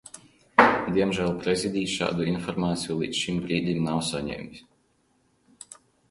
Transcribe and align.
Diemžēl 0.93 1.33
Prezidijs 1.41 1.91
šādu 1.97 2.25
informāciju 2.31 2.95
līdz 3.01 3.19
šim 3.25 3.37
brīdim 3.43 3.83
nav 3.89 4.01
saņēmis. 4.07 5.77